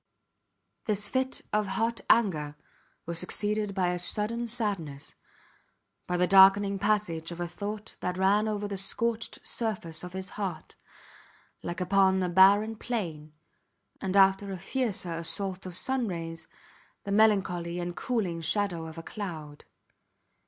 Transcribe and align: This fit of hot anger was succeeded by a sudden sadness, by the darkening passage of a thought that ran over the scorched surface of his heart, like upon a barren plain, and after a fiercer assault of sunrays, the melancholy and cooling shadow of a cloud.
This 0.85 1.07
fit 1.09 1.43
of 1.53 1.67
hot 1.67 2.01
anger 2.09 2.55
was 3.05 3.19
succeeded 3.19 3.75
by 3.75 3.89
a 3.89 3.99
sudden 3.99 4.47
sadness, 4.47 5.13
by 6.07 6.17
the 6.17 6.25
darkening 6.25 6.79
passage 6.79 7.29
of 7.29 7.39
a 7.39 7.47
thought 7.47 7.97
that 7.99 8.17
ran 8.17 8.47
over 8.47 8.67
the 8.67 8.77
scorched 8.77 9.45
surface 9.45 10.03
of 10.03 10.13
his 10.13 10.31
heart, 10.31 10.75
like 11.61 11.79
upon 11.79 12.23
a 12.23 12.29
barren 12.29 12.77
plain, 12.77 13.33
and 14.01 14.17
after 14.17 14.49
a 14.51 14.57
fiercer 14.57 15.13
assault 15.13 15.67
of 15.67 15.75
sunrays, 15.75 16.47
the 17.03 17.11
melancholy 17.11 17.79
and 17.79 17.95
cooling 17.95 18.41
shadow 18.41 18.87
of 18.87 18.97
a 18.97 19.03
cloud. 19.03 19.65